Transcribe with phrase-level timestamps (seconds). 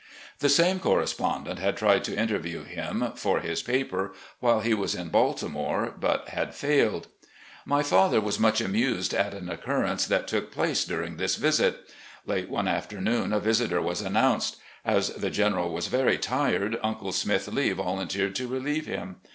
[0.39, 5.09] The same correspondent had tried to interview him, for his paper, while he was in
[5.09, 7.05] Baltimore, but had failed.
[7.67, 11.87] My father was much amused at an occurrence that took place during this visit.
[12.25, 14.55] Late one afternoon a visitor was announced.
[14.83, 16.79] As the General was very tired.
[16.81, 19.17] Uncle Smith Lee volunteered to relieve him.